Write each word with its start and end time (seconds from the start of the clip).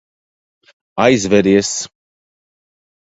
Aizveries. 1.05 1.71